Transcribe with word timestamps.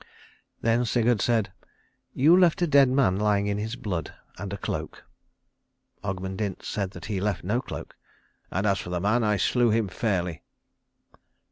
Then 0.61 0.83
Sigurd 0.85 1.21
said, 1.21 1.51
"You 2.15 2.35
left 2.35 2.63
a 2.63 2.65
dead 2.65 2.89
man 2.89 3.17
lying 3.17 3.45
in 3.45 3.59
his 3.59 3.75
blood, 3.75 4.15
and 4.35 4.51
a 4.51 4.57
cloak." 4.57 5.03
Ogmund 6.03 6.37
Dint 6.37 6.63
said 6.65 6.89
that 6.93 7.05
he 7.05 7.21
left 7.21 7.43
no 7.43 7.61
cloak, 7.61 7.95
"and 8.49 8.65
as 8.65 8.79
for 8.79 8.89
the 8.89 8.99
man, 8.99 9.23
I 9.23 9.37
slew 9.37 9.69
him 9.69 9.87
fairly." 9.89 10.41